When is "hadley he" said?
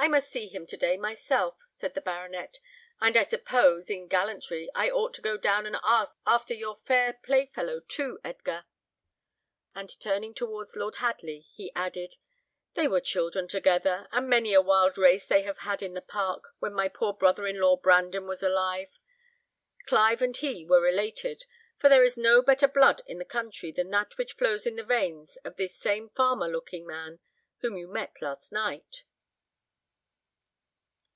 10.96-11.72